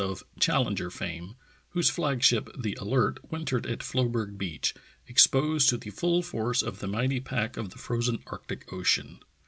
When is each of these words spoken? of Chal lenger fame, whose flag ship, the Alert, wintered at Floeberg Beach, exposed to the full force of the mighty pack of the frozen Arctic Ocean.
of 0.03 0.23
Chal 0.39 0.63
lenger 0.65 0.89
fame, 0.91 1.35
whose 1.73 1.91
flag 1.91 2.23
ship, 2.23 2.49
the 2.57 2.73
Alert, 2.81 3.19
wintered 3.31 3.67
at 3.67 3.83
Floeberg 3.83 4.35
Beach, 4.35 4.73
exposed 5.05 5.69
to 5.69 5.77
the 5.77 5.91
full 5.91 6.23
force 6.23 6.63
of 6.63 6.79
the 6.79 6.87
mighty 6.87 7.19
pack 7.19 7.55
of 7.55 7.69
the 7.69 7.77
frozen 7.77 8.17
Arctic 8.25 8.73
Ocean. 8.73 9.19